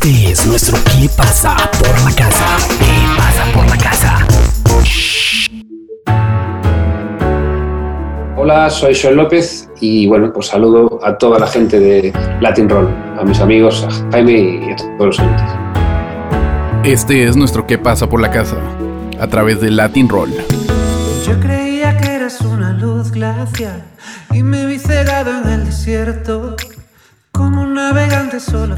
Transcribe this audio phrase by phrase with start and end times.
[0.00, 2.56] Este es nuestro ¿Qué pasa por la casa?
[2.78, 4.26] ¿Qué pasa por la casa?
[8.36, 12.86] Hola, soy Joel López y bueno, pues saludo a toda la gente de Latin Roll,
[13.18, 15.48] a mis amigos, a Jaime y a todos los oyentes.
[16.84, 18.56] Este es nuestro ¿Qué pasa por la casa?
[19.18, 20.30] A través de Latin Roll.
[21.26, 23.82] Yo creía que eras una luz glacial
[24.32, 26.54] y me vi cegado en el desierto.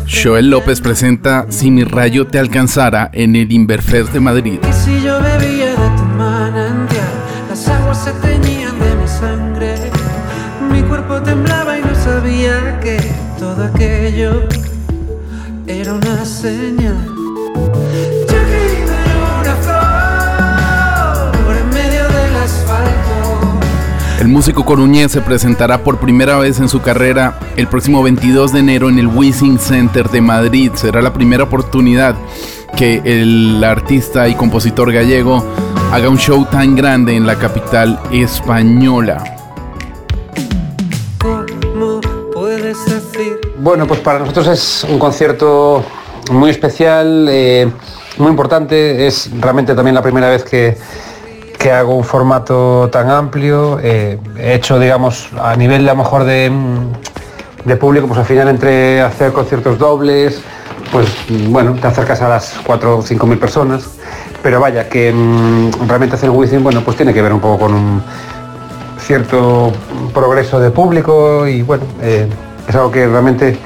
[0.07, 4.59] Joel López presenta Si mi rayo te alcanzara en el Inverfest de Madrid.
[4.69, 7.09] Y si yo bebía de tu manantial,
[7.49, 9.75] las aguas se teñían de mi sangre.
[10.71, 12.99] Mi cuerpo temblaba y no sabía que
[13.39, 14.49] todo aquello
[15.67, 17.20] era una señal.
[24.41, 28.89] Músico coruñés se presentará por primera vez en su carrera el próximo 22 de enero
[28.89, 30.73] en el Wissing Center de Madrid.
[30.77, 32.15] Será la primera oportunidad
[32.75, 35.45] que el artista y compositor gallego
[35.93, 39.23] haga un show tan grande en la capital española.
[43.59, 45.85] Bueno, pues para nosotros es un concierto
[46.31, 47.71] muy especial, eh,
[48.17, 49.07] muy importante.
[49.07, 50.79] Es realmente también la primera vez que,
[51.61, 53.79] que hago un formato tan amplio.
[53.83, 58.25] Eh, he hecho, digamos, a nivel a lo mejor de, mm, de público, pues al
[58.25, 60.41] final entre hacer conciertos dobles,
[60.91, 63.85] pues mm, bueno, te acercas a las 4 o 5 mil personas.
[64.43, 67.75] Pero vaya, que mm, realmente hacer Wizzing, bueno, pues tiene que ver un poco con
[67.75, 68.03] un
[68.99, 69.71] cierto
[70.15, 72.27] progreso de público y bueno, eh,
[72.69, 73.59] es algo que realmente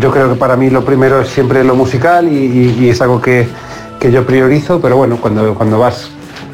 [0.00, 3.00] yo creo que para mí lo primero es siempre lo musical y, y- y es
[3.00, 3.46] algo que,
[4.00, 6.10] que yo priorizo, pero bueno, cuando, cuando vas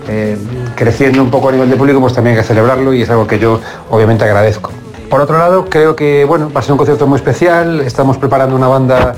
[0.08, 0.36] eh,
[0.74, 3.26] creciendo un poco a nivel de público, pues también hay que celebrarlo y es algo
[3.26, 4.70] que yo obviamente agradezco.
[5.08, 8.56] Por otro lado, creo que bueno, va a ser un concierto muy especial, estamos preparando
[8.56, 9.14] una banda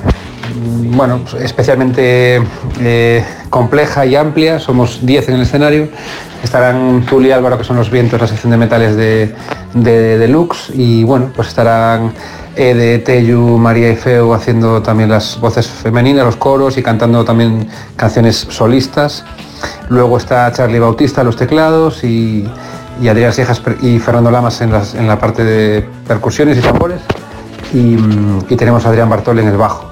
[0.54, 2.42] mm, bueno, especialmente
[2.80, 5.88] eh, compleja y amplia, somos 10 en el escenario,
[6.42, 9.34] estarán Zuli Álvaro, que son los vientos, la sección de metales de,
[9.74, 12.12] de Deluxe, y bueno, pues estarán
[12.56, 17.68] Ede, Teyu, María y Feo haciendo también las voces femeninas, los coros y cantando también
[17.96, 19.24] canciones solistas.
[19.88, 22.48] Luego está Charlie Bautista los teclados y,
[23.00, 27.00] y Adrián Siejas y Fernando Lamas en, en la parte de percusiones y tambores.
[27.72, 29.86] Y, mm, y tenemos a Adrián Bartol en el bajo.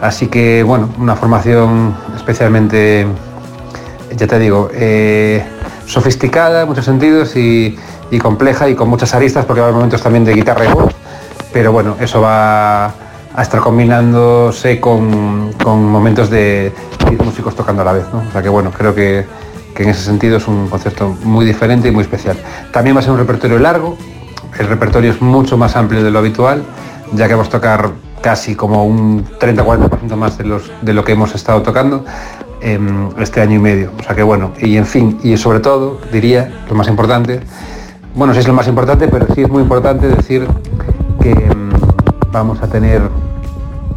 [0.00, 3.06] Así que bueno, una formación especialmente,
[4.16, 5.42] ya te digo, eh,
[5.86, 7.76] sofisticada en muchos sentidos y,
[8.10, 10.72] y compleja y con muchas aristas porque va a haber momentos también de guitarra y
[10.72, 10.94] voz.
[11.54, 16.72] Pero bueno, eso va a estar combinándose con, momentos de
[17.08, 18.06] 10 músicos tocando a la vez.
[18.12, 18.24] ¿no?
[18.28, 19.24] O sea que bueno, creo que,
[19.72, 22.36] que en ese sentido es un concierto muy diferente y muy especial.
[22.72, 23.96] También va a ser un repertorio largo,
[24.58, 26.64] el repertorio es mucho más amplio de lo habitual,
[27.12, 27.90] ya que vamos a tocar
[28.20, 32.04] casi como un 30-40% más de, los, de lo que hemos estado tocando
[32.62, 33.92] em, este año y medio.
[34.00, 37.42] O sea que bueno, y en fin, y sobre todo, diría, lo más importante,
[38.16, 40.48] bueno, sí es lo más importante, pero sí es muy importante decir
[41.24, 41.70] que em,
[42.30, 43.00] vamos a tener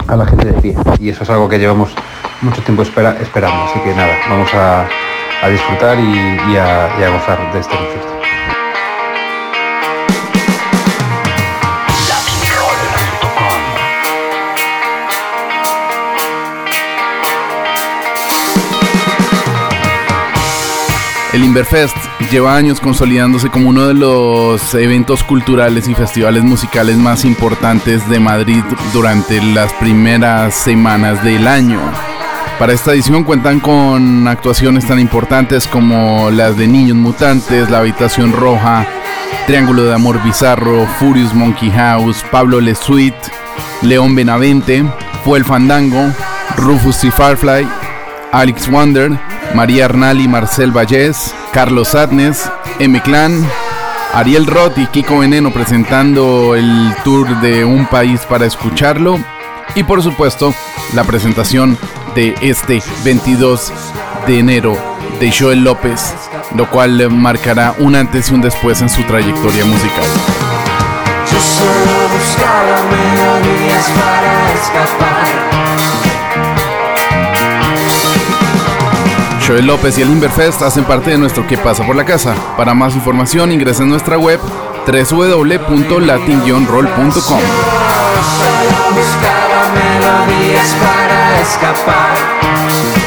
[0.07, 0.75] a la gente de pie.
[0.99, 1.93] Y eso es algo que llevamos
[2.41, 3.63] mucho tiempo espera- esperando.
[3.65, 4.88] Así que nada, vamos a,
[5.51, 6.03] disfrutar y,
[6.51, 8.16] y a, y a gozar de este concierto.
[21.47, 21.95] El Inverfest
[22.29, 28.19] lleva años consolidándose como uno de los eventos culturales y festivales musicales más importantes de
[28.19, 31.79] Madrid durante las primeras semanas del año.
[32.59, 38.33] Para esta edición cuentan con actuaciones tan importantes como las de Niños Mutantes, La Habitación
[38.33, 38.85] Roja,
[39.45, 43.15] Triángulo de Amor Bizarro, Furious Monkey House, Pablo Le Sweet,
[43.83, 44.83] León Benavente,
[45.23, 46.11] Fue el Fandango,
[46.57, 47.65] Rufus y Firefly,
[48.33, 49.17] Alex Wonder,
[49.53, 52.49] María Arnal y Marcel Vallés, Carlos Adnes,
[52.79, 53.45] M Clan,
[54.13, 59.19] Ariel Roth y Kiko Veneno presentando el tour de Un País para Escucharlo
[59.75, 60.53] y por supuesto
[60.93, 61.77] la presentación
[62.15, 63.71] de este 22
[64.25, 64.77] de enero
[65.19, 66.13] de Joel López,
[66.55, 70.07] lo cual marcará un antes y un después en su trayectoria musical.
[71.31, 76.06] Yo solo buscaba melodías para escapar.
[79.47, 82.35] Joel López y el Inverfest hacen parte de nuestro ¿Qué pasa por la casa?
[82.57, 84.41] Para más información ingresa en nuestra web
[84.85, 87.39] www.latin-roll.com
[89.73, 93.06] melodías para escapar.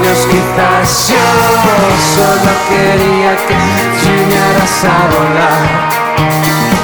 [0.00, 1.16] Sueños quizás yo
[2.14, 6.79] solo quería que enseñaras a volar.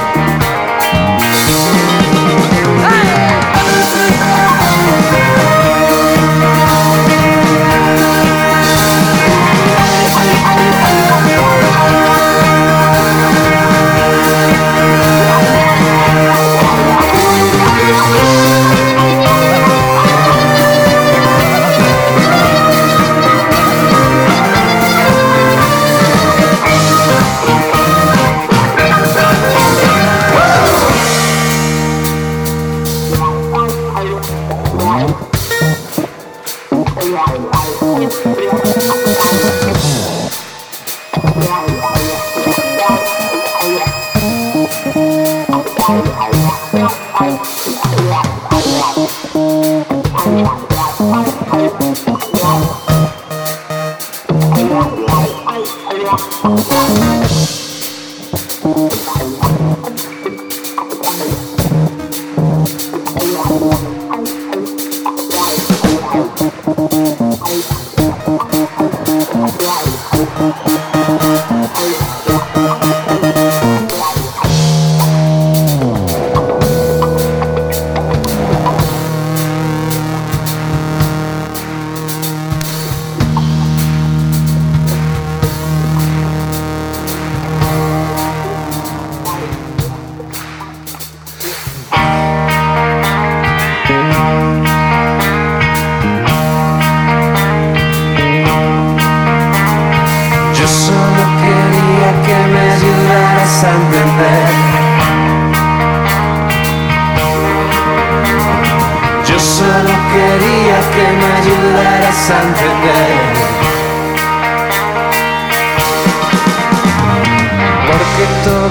[47.18, 47.56] Yo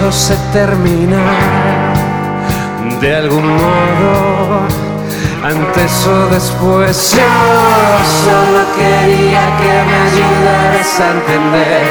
[0.06, 1.18] todo se termina.
[3.02, 4.68] De algún modo
[5.44, 7.24] antes o después yo
[8.25, 11.86] solo quería que me ayudaras a entender